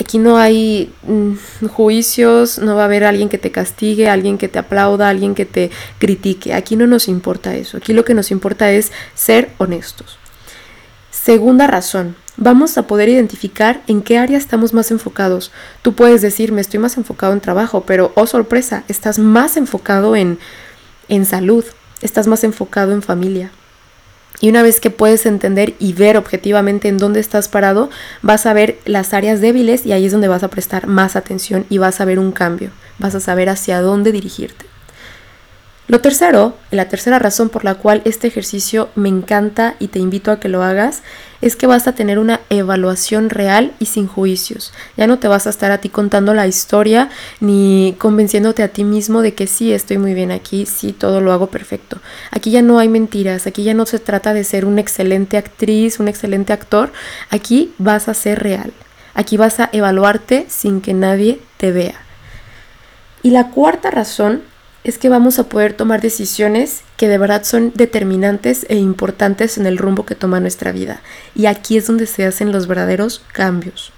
Aquí 0.00 0.18
no 0.18 0.38
hay 0.38 0.92
mm, 1.04 1.66
juicios, 1.68 2.58
no 2.58 2.74
va 2.74 2.82
a 2.82 2.86
haber 2.86 3.04
alguien 3.04 3.28
que 3.28 3.38
te 3.38 3.52
castigue, 3.52 4.08
alguien 4.08 4.38
que 4.38 4.48
te 4.48 4.58
aplauda, 4.58 5.08
alguien 5.08 5.36
que 5.36 5.44
te 5.44 5.70
critique. 5.98 6.52
Aquí 6.52 6.74
no 6.74 6.88
nos 6.88 7.06
importa 7.06 7.54
eso. 7.54 7.76
Aquí 7.76 7.92
lo 7.92 8.04
que 8.04 8.14
nos 8.14 8.32
importa 8.32 8.72
es 8.72 8.90
ser 9.14 9.52
honestos. 9.58 10.18
Segunda 11.12 11.68
razón, 11.68 12.16
vamos 12.36 12.76
a 12.78 12.86
poder 12.86 13.08
identificar 13.08 13.82
en 13.86 14.02
qué 14.02 14.18
área 14.18 14.38
estamos 14.38 14.72
más 14.72 14.90
enfocados. 14.90 15.52
Tú 15.82 15.94
puedes 15.94 16.22
decir, 16.22 16.52
me 16.52 16.60
estoy 16.60 16.80
más 16.80 16.96
enfocado 16.96 17.32
en 17.32 17.40
trabajo, 17.40 17.84
pero, 17.86 18.12
oh 18.16 18.26
sorpresa, 18.26 18.84
estás 18.88 19.18
más 19.18 19.56
enfocado 19.56 20.16
en, 20.16 20.38
en 21.08 21.24
salud, 21.24 21.64
estás 22.00 22.26
más 22.26 22.44
enfocado 22.44 22.92
en 22.92 23.02
familia. 23.02 23.50
Y 24.40 24.48
una 24.48 24.62
vez 24.62 24.80
que 24.80 24.90
puedes 24.90 25.26
entender 25.26 25.74
y 25.78 25.92
ver 25.92 26.16
objetivamente 26.16 26.88
en 26.88 26.98
dónde 26.98 27.20
estás 27.20 27.48
parado, 27.48 27.88
vas 28.20 28.46
a 28.46 28.52
ver 28.52 28.78
las 28.84 29.14
áreas 29.14 29.40
débiles 29.40 29.86
y 29.86 29.92
ahí 29.92 30.06
es 30.06 30.12
donde 30.12 30.28
vas 30.28 30.42
a 30.42 30.48
prestar 30.48 30.86
más 30.86 31.16
atención 31.16 31.66
y 31.70 31.78
vas 31.78 32.00
a 32.00 32.04
ver 32.04 32.18
un 32.18 32.32
cambio, 32.32 32.70
vas 32.98 33.14
a 33.14 33.20
saber 33.20 33.48
hacia 33.48 33.80
dónde 33.80 34.12
dirigirte. 34.12 34.73
Lo 35.86 36.00
tercero, 36.00 36.56
la 36.70 36.88
tercera 36.88 37.18
razón 37.18 37.50
por 37.50 37.62
la 37.62 37.74
cual 37.74 38.00
este 38.06 38.26
ejercicio 38.26 38.88
me 38.94 39.10
encanta 39.10 39.74
y 39.78 39.88
te 39.88 39.98
invito 39.98 40.30
a 40.30 40.40
que 40.40 40.48
lo 40.48 40.62
hagas, 40.62 41.02
es 41.42 41.56
que 41.56 41.66
vas 41.66 41.86
a 41.86 41.94
tener 41.94 42.18
una 42.18 42.40
evaluación 42.48 43.28
real 43.28 43.74
y 43.78 43.84
sin 43.84 44.06
juicios. 44.06 44.72
Ya 44.96 45.06
no 45.06 45.18
te 45.18 45.28
vas 45.28 45.46
a 45.46 45.50
estar 45.50 45.70
a 45.72 45.78
ti 45.78 45.90
contando 45.90 46.32
la 46.32 46.46
historia 46.46 47.10
ni 47.40 47.94
convenciéndote 47.98 48.62
a 48.62 48.68
ti 48.68 48.82
mismo 48.82 49.20
de 49.20 49.34
que 49.34 49.46
sí, 49.46 49.74
estoy 49.74 49.98
muy 49.98 50.14
bien 50.14 50.32
aquí, 50.32 50.64
sí, 50.64 50.94
todo 50.94 51.20
lo 51.20 51.32
hago 51.32 51.48
perfecto. 51.48 52.00
Aquí 52.30 52.50
ya 52.50 52.62
no 52.62 52.78
hay 52.78 52.88
mentiras, 52.88 53.46
aquí 53.46 53.62
ya 53.62 53.74
no 53.74 53.84
se 53.84 53.98
trata 53.98 54.32
de 54.32 54.44
ser 54.44 54.64
una 54.64 54.80
excelente 54.80 55.36
actriz, 55.36 56.00
un 56.00 56.08
excelente 56.08 56.54
actor, 56.54 56.94
aquí 57.28 57.74
vas 57.76 58.08
a 58.08 58.14
ser 58.14 58.42
real. 58.42 58.72
Aquí 59.12 59.36
vas 59.36 59.60
a 59.60 59.68
evaluarte 59.70 60.46
sin 60.48 60.80
que 60.80 60.94
nadie 60.94 61.40
te 61.58 61.72
vea. 61.72 62.00
Y 63.22 63.30
la 63.30 63.50
cuarta 63.50 63.90
razón 63.90 64.42
es 64.84 64.98
que 64.98 65.08
vamos 65.08 65.38
a 65.38 65.48
poder 65.48 65.72
tomar 65.72 66.02
decisiones 66.02 66.82
que 66.98 67.08
de 67.08 67.18
verdad 67.18 67.42
son 67.44 67.72
determinantes 67.74 68.66
e 68.68 68.76
importantes 68.76 69.56
en 69.56 69.66
el 69.66 69.78
rumbo 69.78 70.04
que 70.04 70.14
toma 70.14 70.40
nuestra 70.40 70.72
vida. 70.72 71.00
Y 71.34 71.46
aquí 71.46 71.78
es 71.78 71.86
donde 71.86 72.06
se 72.06 72.26
hacen 72.26 72.52
los 72.52 72.66
verdaderos 72.66 73.22
cambios. 73.32 73.92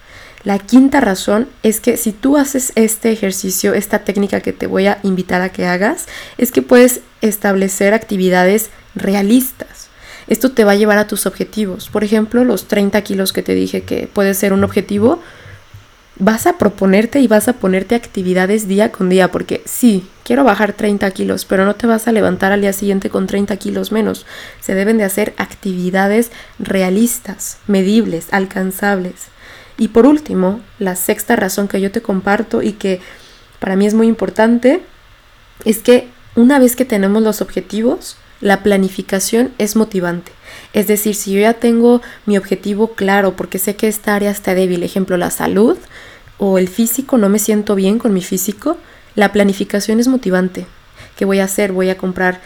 La 0.45 0.61
quinta 0.61 1.01
razón 1.01 1.49
es 1.65 1.81
que 1.81 1.97
si 1.97 2.13
tú 2.13 2.37
haces 2.37 2.71
este 2.77 3.11
ejercicio, 3.11 3.75
esta 3.75 4.05
técnica 4.05 4.41
que 4.41 4.53
te 4.53 4.69
voy 4.69 4.87
a 4.87 5.01
invitar 5.03 5.43
a 5.43 5.49
que 5.49 5.67
hagas, 5.67 6.07
es 6.39 6.53
que 6.53 6.63
puedes 6.63 7.01
establecer 7.21 7.93
actividades 7.93 8.71
realistas. 8.95 9.89
Esto 10.29 10.53
te 10.53 10.63
va 10.63 10.73
a 10.73 10.77
llevar 10.77 10.99
a 10.99 11.09
tus 11.09 11.27
objetivos. 11.27 11.89
Por 11.89 12.05
ejemplo, 12.05 12.45
los 12.45 12.69
30 12.69 13.01
kilos 13.03 13.33
que 13.33 13.43
te 13.43 13.57
dije 13.57 13.83
que 13.83 14.07
puede 14.07 14.35
ser 14.35 14.53
un 14.53 14.63
objetivo, 14.63 15.21
vas 16.19 16.47
a 16.47 16.59
proponerte 16.59 17.21
y 17.21 17.29
vas 17.29 17.49
a 17.49 17.55
ponerte 17.55 17.95
actividades 17.95 18.69
día 18.69 18.91
con 18.91 19.09
día, 19.09 19.31
porque 19.31 19.63
sí, 19.67 20.09
quiero 20.25 20.45
bajar 20.45 20.73
30 20.73 21.11
kilos, 21.11 21.45
pero 21.45 21.65
no 21.65 21.75
te 21.75 21.87
vas 21.87 22.09
a 22.09 22.13
levantar 22.13 22.53
al 22.53 22.63
día 22.63 22.73
siguiente 22.73 23.11
con 23.11 23.27
30 23.27 23.57
kilos 23.57 23.93
menos. 23.93 24.27
Se 24.61 24.75
deben 24.75 24.99
de 24.99 25.05
hacer 25.05 25.35
actividades 25.37 26.33
realistas, 26.59 27.59
medibles, 27.67 28.29
alcanzables. 28.33 29.27
Y 29.79 29.89
por 29.89 30.07
último, 30.07 30.61
la 30.79 30.97
sexta 30.97 31.37
razón 31.37 31.69
que 31.69 31.81
yo 31.81 31.91
te 31.93 32.01
comparto 32.03 32.63
y 32.63 32.73
que 32.73 33.01
para 33.59 33.77
mí 33.77 33.87
es 33.87 33.95
muy 33.95 34.07
importante, 34.07 34.83
es 35.65 35.79
que 35.79 36.09
una 36.35 36.59
vez 36.59 36.77
que 36.77 36.85
tenemos 36.85 37.23
los 37.23 37.41
objetivos, 37.41 38.17
la 38.41 38.63
planificación 38.63 39.53
es 39.59 39.77
motivante. 39.77 40.33
Es 40.77 40.89
decir, 40.89 41.15
si 41.15 41.33
yo 41.33 41.41
ya 41.41 41.55
tengo 41.55 42.03
mi 42.27 42.37
objetivo 42.37 42.89
claro 42.89 43.35
porque 43.35 43.59
sé 43.59 43.77
que 43.77 43.89
esta 43.89 44.15
área 44.15 44.31
está 44.31 44.55
débil, 44.55 44.83
ejemplo 44.83 45.17
la 45.17 45.31
salud 45.31 45.79
o 46.37 46.59
el 46.59 46.69
físico, 46.69 47.17
no 47.17 47.31
me 47.31 47.39
siento 47.39 47.75
bien 47.75 47.99
con 47.99 48.13
mi 48.13 48.21
físico, 48.21 48.77
la 49.15 49.33
planificación 49.33 50.01
es 50.01 50.07
motivante. 50.07 50.67
¿Qué 51.17 51.25
voy 51.25 51.39
a 51.39 51.45
hacer? 51.45 51.73
Voy 51.73 51.89
a 51.89 51.97
comprar 51.97 52.43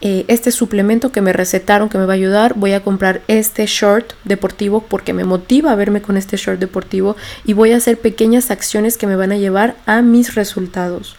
eh, 0.00 0.24
este 0.28 0.50
suplemento 0.50 1.12
que 1.12 1.20
me 1.20 1.34
recetaron 1.34 1.90
que 1.90 1.98
me 1.98 2.06
va 2.06 2.14
a 2.14 2.16
ayudar, 2.16 2.54
voy 2.54 2.72
a 2.72 2.82
comprar 2.82 3.20
este 3.28 3.66
short 3.66 4.14
deportivo 4.24 4.80
porque 4.80 5.12
me 5.12 5.24
motiva 5.24 5.70
a 5.70 5.76
verme 5.76 6.00
con 6.00 6.16
este 6.16 6.38
short 6.38 6.60
deportivo 6.60 7.16
y 7.44 7.52
voy 7.52 7.72
a 7.72 7.76
hacer 7.76 7.98
pequeñas 7.98 8.50
acciones 8.50 8.96
que 8.96 9.06
me 9.06 9.16
van 9.16 9.30
a 9.30 9.36
llevar 9.36 9.76
a 9.84 10.00
mis 10.00 10.34
resultados. 10.36 11.16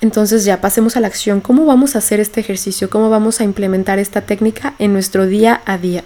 Entonces 0.00 0.44
ya 0.44 0.60
pasemos 0.60 0.96
a 0.96 1.00
la 1.00 1.08
acción. 1.08 1.40
¿Cómo 1.40 1.66
vamos 1.66 1.94
a 1.94 1.98
hacer 1.98 2.20
este 2.20 2.40
ejercicio? 2.40 2.88
¿Cómo 2.88 3.10
vamos 3.10 3.40
a 3.40 3.44
implementar 3.44 3.98
esta 3.98 4.22
técnica 4.22 4.74
en 4.78 4.92
nuestro 4.92 5.26
día 5.26 5.60
a 5.66 5.76
día? 5.76 6.04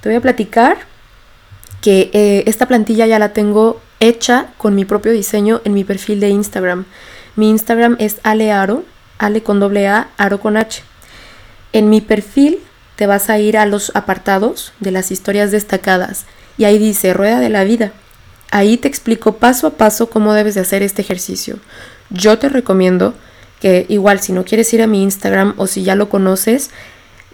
Te 0.00 0.08
voy 0.08 0.16
a 0.16 0.20
platicar 0.20 0.78
que 1.82 2.10
eh, 2.12 2.44
esta 2.46 2.66
plantilla 2.66 3.06
ya 3.06 3.18
la 3.18 3.32
tengo 3.32 3.80
hecha 4.00 4.48
con 4.56 4.74
mi 4.74 4.84
propio 4.84 5.12
diseño 5.12 5.60
en 5.64 5.74
mi 5.74 5.84
perfil 5.84 6.20
de 6.20 6.30
Instagram. 6.30 6.86
Mi 7.36 7.50
Instagram 7.50 7.96
es 7.98 8.16
alearo, 8.22 8.84
ale 9.18 9.42
con 9.42 9.60
doble 9.60 9.86
A, 9.86 10.08
aro 10.16 10.40
con 10.40 10.56
H. 10.56 10.82
En 11.72 11.90
mi 11.90 12.00
perfil 12.00 12.58
te 12.96 13.06
vas 13.06 13.28
a 13.28 13.38
ir 13.38 13.58
a 13.58 13.66
los 13.66 13.92
apartados 13.94 14.72
de 14.80 14.90
las 14.90 15.10
historias 15.10 15.50
destacadas 15.50 16.24
y 16.56 16.64
ahí 16.64 16.78
dice 16.78 17.12
Rueda 17.12 17.40
de 17.40 17.50
la 17.50 17.64
Vida. 17.64 17.92
Ahí 18.50 18.78
te 18.78 18.88
explico 18.88 19.36
paso 19.36 19.66
a 19.66 19.70
paso 19.74 20.08
cómo 20.08 20.32
debes 20.32 20.54
de 20.54 20.62
hacer 20.62 20.82
este 20.82 21.02
ejercicio. 21.02 21.58
Yo 22.10 22.38
te 22.38 22.48
recomiendo 22.48 23.14
igual 23.88 24.20
si 24.20 24.32
no 24.32 24.44
quieres 24.44 24.72
ir 24.74 24.82
a 24.82 24.86
mi 24.86 25.02
Instagram 25.02 25.54
o 25.56 25.66
si 25.66 25.82
ya 25.82 25.94
lo 25.94 26.08
conoces, 26.08 26.70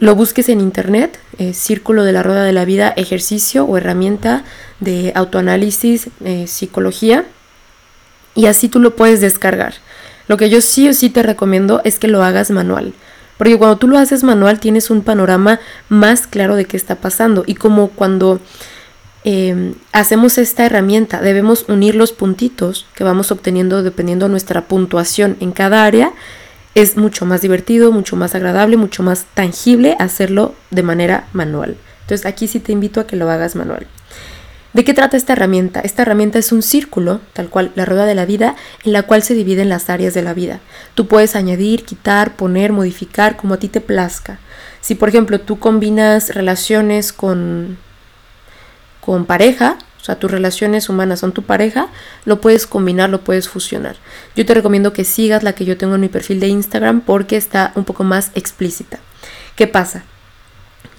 lo 0.03 0.17
busques 0.17 0.49
en 0.49 0.61
internet, 0.61 1.19
eh, 1.39 1.55
Círculo 1.55 2.03
de 2.03 2.11
la 2.11 2.25
Rueda 2.25 2.43
de 2.43 2.53
la 2.53 2.65
Vida, 2.65 2.93
ejercicio 2.97 3.65
o 3.65 3.77
herramienta 3.77 4.43
de 4.81 5.12
autoanálisis, 5.15 6.09
eh, 6.25 6.49
psicología, 6.49 7.25
y 8.35 8.47
así 8.47 8.69
tú 8.69 8.81
lo 8.81 8.97
puedes 8.97 9.21
descargar. 9.21 9.75
Lo 10.27 10.37
que 10.37 10.51
yo 10.51 10.61
sí 10.61 10.89
o 10.89 10.93
sí 10.93 11.09
te 11.09 11.23
recomiendo 11.23 11.83
es 11.85 12.01
que 12.01 12.09
lo 12.09 12.25
hagas 12.25 12.51
manual. 12.51 12.95
Porque 13.39 13.57
cuando 13.57 13.77
tú 13.77 13.87
lo 13.87 13.97
haces 13.97 14.25
manual 14.25 14.59
tienes 14.59 14.91
un 14.91 15.03
panorama 15.03 15.61
más 15.89 16.27
claro 16.27 16.57
de 16.57 16.65
qué 16.65 16.77
está 16.77 16.97
pasando. 16.97 17.45
Y 17.47 17.55
como 17.55 17.89
cuando 17.89 18.41
Em, 19.25 19.75
hacemos 19.93 20.37
esta 20.38 20.67
herramienta, 20.67 21.21
debemos 21.21 21.69
unir 21.69 21.95
los 21.95 22.12
puntitos 22.12 22.87
que 22.95 23.05
vamos 23.05 23.31
obteniendo 23.31 23.83
dependiendo 23.83 24.26
de 24.26 24.33
nuestra 24.33 24.67
puntuación 24.67 25.37
en 25.41 25.52
cada 25.52 25.85
área. 25.85 26.12
Es 26.75 26.97
mucho 26.97 27.25
más 27.25 27.43
divertido, 27.43 27.93
mucho 27.93 28.17
más 28.17 28.35
agradable, 28.35 28.76
mucho 28.76 29.02
más 29.02 29.26
tangible 29.35 29.97
hacerlo 29.99 30.55
de 30.71 30.83
manera 30.83 31.29
manual. 31.33 31.76
Entonces 32.02 32.26
aquí 32.26 32.49
sí 32.49 32.59
te 32.59 32.73
invito 32.73 33.00
a 33.00 33.07
que 33.07 33.17
lo 33.17 33.31
hagas 33.31 33.55
manual. 33.55 33.87
¿De 34.73 34.85
qué 34.85 34.95
trata 34.95 35.19
esta 35.19 35.35
herramienta? 35.35 35.81
Esta 35.81 36.02
herramienta 36.02 36.38
es 36.38 36.50
un 36.50 36.62
círculo, 36.62 37.21
tal 37.35 37.50
cual 37.50 37.73
la 37.75 37.85
rueda 37.85 38.07
de 38.07 38.14
la 38.14 38.25
vida, 38.25 38.57
en 38.85 38.93
la 38.93 39.02
cual 39.02 39.23
se 39.23 39.35
dividen 39.35 39.69
las 39.69 39.91
áreas 39.91 40.14
de 40.14 40.23
la 40.23 40.33
vida. 40.33 40.61
Tú 40.95 41.07
puedes 41.07 41.37
añadir, 41.37 41.85
quitar, 41.85 42.37
poner, 42.37 42.73
modificar 42.73 43.37
como 43.37 43.55
a 43.55 43.59
ti 43.59 43.69
te 43.69 43.83
plazca. 43.83 44.38
Si 44.81 44.95
por 44.95 45.11
ejemplo 45.11 45.41
tú 45.41 45.59
combinas 45.59 46.35
relaciones 46.35 47.12
con 47.12 47.76
con 49.02 49.26
pareja, 49.26 49.78
o 50.00 50.04
sea, 50.04 50.16
tus 50.16 50.30
relaciones 50.30 50.88
humanas 50.88 51.21
son 51.21 51.32
tu 51.32 51.42
pareja, 51.42 51.88
lo 52.25 52.40
puedes 52.40 52.66
combinar, 52.66 53.11
lo 53.11 53.23
puedes 53.23 53.49
fusionar. 53.49 53.97
Yo 54.37 54.47
te 54.47 54.54
recomiendo 54.54 54.92
que 54.92 55.04
sigas 55.04 55.42
la 55.42 55.54
que 55.54 55.64
yo 55.64 55.76
tengo 55.76 55.97
en 55.97 56.00
mi 56.00 56.09
perfil 56.09 56.38
de 56.38 56.47
Instagram 56.49 57.00
porque 57.00 57.37
está 57.37 57.73
un 57.75 57.85
poco 57.85 58.04
más 58.04 58.30
explícita. 58.35 59.00
¿Qué 59.56 59.66
pasa? 59.66 60.04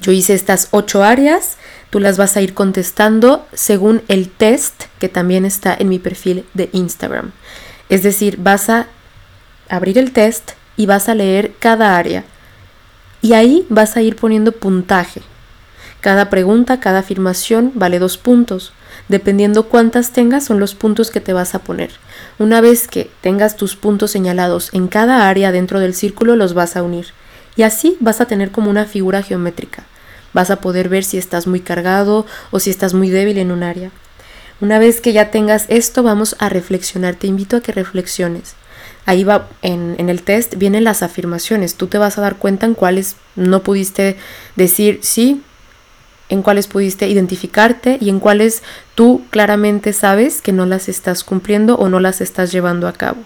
Yo 0.01 0.11
hice 0.11 0.33
estas 0.33 0.67
ocho 0.71 1.03
áreas, 1.03 1.57
tú 1.89 2.01
las 2.01 2.17
vas 2.17 2.35
a 2.35 2.41
ir 2.41 2.53
contestando 2.53 3.47
según 3.53 4.01
el 4.09 4.29
test 4.29 4.83
que 4.99 5.07
también 5.09 5.45
está 5.45 5.73
en 5.77 5.87
mi 5.87 5.99
perfil 5.99 6.45
de 6.53 6.69
Instagram. 6.73 7.31
Es 7.87 8.03
decir, 8.03 8.37
vas 8.37 8.69
a 8.69 8.87
abrir 9.69 9.97
el 9.97 10.11
test 10.11 10.51
y 10.75 10.87
vas 10.87 11.07
a 11.07 11.15
leer 11.15 11.53
cada 11.57 11.97
área. 11.97 12.25
Y 13.21 13.33
ahí 13.33 13.65
vas 13.69 13.95
a 13.95 14.01
ir 14.01 14.17
poniendo 14.17 14.51
puntaje. 14.51 15.21
Cada 16.03 16.29
pregunta, 16.29 16.81
cada 16.81 16.99
afirmación 16.99 17.71
vale 17.75 17.97
dos 17.97 18.17
puntos. 18.17 18.73
Dependiendo 19.07 19.69
cuántas 19.69 20.11
tengas 20.11 20.43
son 20.43 20.59
los 20.59 20.75
puntos 20.75 21.09
que 21.09 21.21
te 21.21 21.31
vas 21.31 21.55
a 21.55 21.59
poner. 21.59 21.91
Una 22.39 22.59
vez 22.59 22.89
que 22.89 23.09
tengas 23.21 23.55
tus 23.55 23.77
puntos 23.77 24.11
señalados 24.11 24.69
en 24.73 24.89
cada 24.89 25.29
área 25.29 25.53
dentro 25.53 25.79
del 25.79 25.93
círculo 25.93 26.35
los 26.35 26.53
vas 26.53 26.75
a 26.75 26.83
unir. 26.83 27.13
Y 27.55 27.63
así 27.63 27.95
vas 28.01 28.19
a 28.19 28.25
tener 28.25 28.51
como 28.51 28.69
una 28.69 28.83
figura 28.83 29.23
geométrica. 29.23 29.85
Vas 30.33 30.51
a 30.51 30.57
poder 30.57 30.89
ver 30.89 31.05
si 31.05 31.17
estás 31.17 31.47
muy 31.47 31.61
cargado 31.61 32.25
o 32.51 32.59
si 32.59 32.69
estás 32.69 32.93
muy 32.93 33.09
débil 33.09 33.37
en 33.37 33.53
un 33.53 33.63
área. 33.63 33.89
Una 34.59 34.79
vez 34.79 34.99
que 34.99 35.13
ya 35.13 35.31
tengas 35.31 35.67
esto, 35.69 36.03
vamos 36.03 36.35
a 36.39 36.49
reflexionar. 36.49 37.15
Te 37.15 37.27
invito 37.27 37.55
a 37.55 37.61
que 37.61 37.71
reflexiones. 37.71 38.55
Ahí 39.05 39.23
va, 39.23 39.47
en, 39.61 39.95
en, 39.97 40.09
el 40.09 40.21
test 40.23 40.55
vienen 40.55 40.83
las 40.83 41.01
afirmaciones. 41.01 41.75
Tú 41.75 41.87
te 41.87 41.97
vas 41.97 42.17
a 42.17 42.21
dar 42.21 42.35
cuenta 42.35 42.65
en 42.65 42.73
cuáles 42.73 43.15
no 43.37 43.63
pudiste 43.63 44.17
decir, 44.57 44.99
sí, 45.01 45.41
en 46.33 46.41
cuáles 46.41 46.65
pudiste 46.65 47.07
identificarte 47.07 47.99
y 48.01 48.09
en 48.09 48.19
cuáles 48.19 48.63
tú 48.95 49.23
claramente 49.29 49.93
sabes 49.93 50.41
que 50.41 50.51
no 50.51 50.65
las 50.65 50.89
estás 50.89 51.23
cumpliendo 51.23 51.75
o 51.75 51.89
no 51.89 51.99
las 51.99 52.21
estás 52.21 52.51
llevando 52.51 52.87
a 52.87 52.93
cabo. 52.93 53.21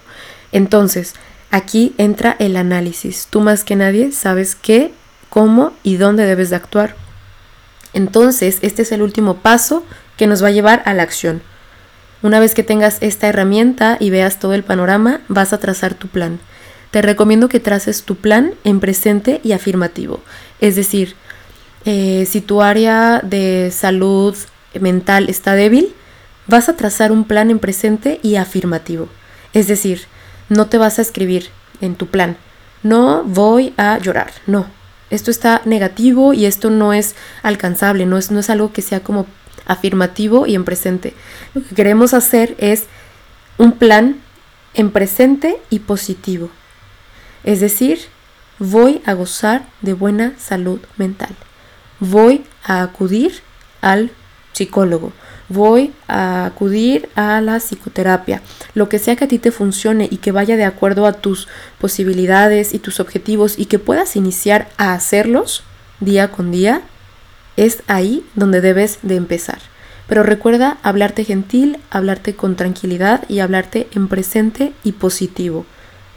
Entonces, 0.52 1.14
aquí 1.50 1.96
entra 1.98 2.36
el 2.38 2.58
análisis. 2.58 3.28
Tú 3.30 3.40
más 3.40 3.64
que 3.64 3.78
nadie 3.78 4.12
sabes 4.12 4.56
qué, 4.56 4.92
cómo 5.30 5.72
y 5.84 5.96
dónde 5.96 6.26
debes 6.26 6.50
de 6.50 6.58
actuar. 6.58 6.96
Entonces, 7.94 8.60
este 8.62 8.82
es 8.82 8.92
el 8.92 9.02
último 9.02 9.38
paso 9.38 9.86
que 10.18 10.28
nos 10.28 10.44
va 10.44 10.50
a 10.50 10.52
llevar 10.52 10.84
a 10.86 10.94
la 10.94 11.04
acción. 11.04 11.42
Una 12.22 12.42
vez 12.42 12.54
que 12.54 12.64
tengas 12.64 12.98
esta 13.00 13.28
herramienta 13.28 13.96
y 14.02 14.10
veas 14.10 14.38
todo 14.38 14.54
el 14.54 14.64
panorama, 14.66 15.22
vas 15.30 15.54
a 15.54 15.60
trazar 15.60 15.94
tu 15.94 16.10
plan. 16.10 16.42
Te 16.92 17.02
recomiendo 17.02 17.48
que 17.48 17.62
traces 17.62 18.04
tu 18.04 18.16
plan 18.16 18.54
en 18.66 18.82
presente 18.82 19.40
y 19.46 19.54
afirmativo. 19.54 20.20
Es 20.60 20.76
decir, 20.76 21.16
eh, 21.88 22.25
si 22.25 22.41
tu 22.41 22.62
área 22.62 23.22
de 23.24 23.72
salud 23.72 24.36
mental 24.77 25.29
está 25.29 25.56
débil, 25.56 25.94
vas 26.46 26.67
a 26.67 26.75
trazar 26.75 27.13
un 27.13 27.24
plan 27.24 27.50
en 27.50 27.60
presente 27.60 28.20
y 28.22 28.36
afirmativo. 28.36 29.08
Es 29.53 29.70
decir, 29.70 30.01
no 30.50 30.67
te 30.67 30.77
vas 30.77 31.00
a 31.00 31.01
escribir 31.01 31.48
en 31.79 31.96
tu 31.96 32.08
plan, 32.08 32.36
no 32.84 33.24
voy 33.24 33.74
a 33.77 33.98
llorar, 34.00 34.34
no. 34.48 34.67
Esto 35.10 35.32
está 35.32 35.62
negativo 35.63 36.34
y 36.34 36.46
esto 36.46 36.70
no 36.70 36.91
es 36.91 37.15
alcanzable, 37.41 38.06
no 38.06 38.17
es, 38.17 38.32
no 38.32 38.41
es 38.41 38.50
algo 38.50 38.74
que 38.74 38.82
sea 38.82 39.00
como 39.00 39.25
afirmativo 39.65 40.46
y 40.46 40.56
en 40.56 40.65
presente. 40.65 41.13
Lo 41.53 41.63
que 41.63 41.74
queremos 41.74 42.13
hacer 42.13 42.56
es 42.58 42.84
un 43.58 43.72
plan 43.72 44.20
en 44.74 44.91
presente 44.91 45.58
y 45.70 45.79
positivo. 45.79 46.50
Es 47.46 47.62
decir, 47.62 48.00
voy 48.60 49.01
a 49.06 49.13
gozar 49.13 49.65
de 49.82 49.94
buena 49.94 50.34
salud 50.38 50.82
mental. 50.98 51.34
Voy 52.00 52.44
a 52.63 52.82
acudir 52.82 53.42
al 53.82 54.12
psicólogo. 54.54 55.13
Voy 55.50 55.94
a 56.08 56.46
acudir 56.46 57.10
a 57.16 57.39
la 57.42 57.60
psicoterapia. 57.60 58.42
Lo 58.74 58.89
que 58.89 59.00
sea 59.00 59.16
que 59.16 59.25
a 59.25 59.27
ti 59.27 59.39
te 59.39 59.51
funcione 59.51 60.08
y 60.12 60.18
que 60.18 60.32
vaya 60.32 60.58
de 60.58 60.66
acuerdo 60.66 61.06
a 61.06 61.13
tus 61.13 61.48
posibilidades 61.80 62.74
y 62.74 62.80
tus 62.80 63.00
objetivos 63.00 63.58
y 63.58 63.66
que 63.66 63.80
puedas 63.80 64.16
iniciar 64.16 64.68
a 64.77 64.94
hacerlos 64.94 65.63
día 66.00 66.32
con 66.32 66.51
día, 66.51 66.82
es 67.56 67.82
ahí 67.88 68.25
donde 68.36 68.62
debes 68.62 69.00
de 69.04 69.16
empezar. 69.16 69.60
Pero 70.08 70.24
recuerda 70.24 70.77
hablarte 70.84 71.24
gentil, 71.24 71.80
hablarte 71.89 72.36
con 72.36 72.56
tranquilidad 72.56 73.24
y 73.30 73.39
hablarte 73.39 73.88
en 73.94 74.08
presente 74.08 74.74
y 74.84 74.94
positivo. 74.94 75.66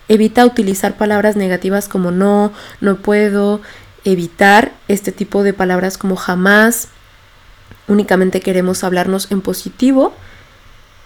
Evita 0.08 0.44
utilizar 0.44 0.96
palabras 0.96 1.36
negativas 1.36 1.88
como 1.88 2.10
no, 2.10 2.52
no 2.80 2.96
puedo, 2.96 3.60
evitar 4.04 4.72
este 4.88 5.12
tipo 5.12 5.42
de 5.42 5.52
palabras 5.52 5.98
como 5.98 6.16
jamás. 6.16 6.88
Únicamente 7.88 8.40
queremos 8.40 8.84
hablarnos 8.84 9.30
en 9.30 9.40
positivo 9.40 10.14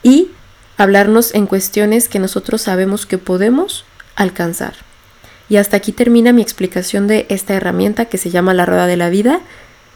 y 0.03 0.31
hablarnos 0.77 1.35
en 1.35 1.47
cuestiones 1.47 2.09
que 2.09 2.19
nosotros 2.19 2.63
sabemos 2.63 3.07
que 3.07 3.19
podemos 3.19 3.85
alcanzar. 4.17 4.75
Y 5.49 5.57
hasta 5.57 5.77
aquí 5.77 5.93
termina 5.93 6.33
mi 6.33 6.43
explicación 6.43 7.07
de 7.07 7.27
esta 7.29 7.55
herramienta 7.55 8.07
que 8.07 8.19
se 8.19 8.31
llama 8.31 8.55
la 8.55 8.67
rueda 8.67 8.87
de 8.87 8.97
la 8.97 9.11
vida. 9.11 9.41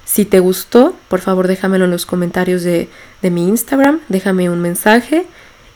Si 0.05 0.25
te 0.25 0.40
gustó, 0.40 0.95
por 1.09 1.21
favor 1.21 1.49
déjamelo 1.49 1.85
en 1.87 1.90
los 1.90 2.07
comentarios 2.07 2.62
de, 2.62 2.88
de 3.23 3.31
mi 3.31 3.49
Instagram, 3.49 4.00
déjame 4.09 4.50
un 4.50 4.61
mensaje 4.61 5.26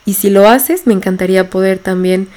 y 0.04 0.14
si 0.14 0.30
lo 0.30 0.48
haces 0.48 0.86
me 0.86 0.94
encantaría 0.94 1.50
poder 1.50 1.78
también 1.78 2.28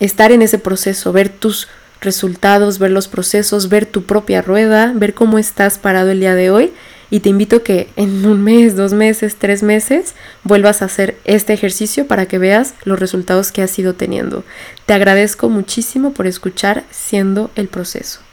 estar 0.00 0.32
en 0.32 0.42
ese 0.42 0.58
proceso, 0.58 1.12
ver 1.12 1.28
tus 1.28 1.68
resultados, 2.00 2.78
ver 2.78 2.90
los 2.90 3.08
procesos, 3.08 3.68
ver 3.68 3.86
tu 3.86 4.04
propia 4.04 4.42
rueda, 4.42 4.92
ver 4.94 5.14
cómo 5.14 5.38
estás 5.38 5.78
parado 5.78 6.10
el 6.10 6.20
día 6.20 6.34
de 6.34 6.50
hoy 6.50 6.72
y 7.10 7.20
te 7.20 7.28
invito 7.28 7.62
que 7.62 7.88
en 7.96 8.26
un 8.26 8.42
mes, 8.42 8.74
dos 8.74 8.92
meses, 8.92 9.36
tres 9.36 9.62
meses 9.62 10.14
vuelvas 10.42 10.82
a 10.82 10.86
hacer 10.86 11.16
este 11.24 11.52
ejercicio 11.52 12.06
para 12.06 12.26
que 12.26 12.38
veas 12.38 12.74
los 12.84 12.98
resultados 12.98 13.52
que 13.52 13.62
has 13.62 13.78
ido 13.78 13.94
teniendo. 13.94 14.44
Te 14.86 14.94
agradezco 14.94 15.48
muchísimo 15.48 16.12
por 16.12 16.26
escuchar 16.26 16.84
siendo 16.90 17.50
el 17.54 17.68
proceso. 17.68 18.25